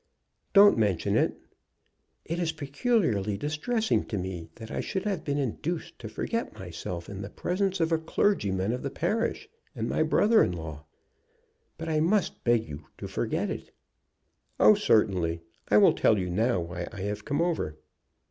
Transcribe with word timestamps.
"Don't 0.53 0.79
mention 0.79 1.15
it." 1.15 1.37
"It 2.25 2.39
is 2.39 2.53
peculiarly 2.53 3.37
distressing 3.37 4.03
to 4.05 4.17
me 4.17 4.49
that 4.55 4.71
I 4.71 4.79
should 4.81 5.03
have 5.03 5.23
been 5.23 5.37
induced 5.37 5.99
to 5.99 6.09
forget 6.09 6.57
myself 6.57 7.07
in 7.07 7.21
the 7.21 7.29
presence 7.29 7.79
of 7.79 7.91
a 7.91 7.99
clergyman 7.99 8.73
of 8.73 8.81
the 8.81 8.89
parish 8.89 9.47
and 9.75 9.87
my 9.87 10.01
brother 10.01 10.41
in 10.41 10.53
law. 10.53 10.85
But 11.77 11.87
I 11.87 11.99
must 11.99 12.43
beg 12.43 12.67
you 12.67 12.87
to 12.97 13.07
forget 13.07 13.51
it." 13.51 13.69
"Oh, 14.59 14.73
certainly. 14.73 15.43
I 15.69 15.77
will 15.77 15.93
tell 15.93 16.17
you 16.17 16.31
now 16.31 16.59
why 16.61 16.87
I 16.91 17.01
have 17.01 17.23
come 17.23 17.39
over." 17.39 17.77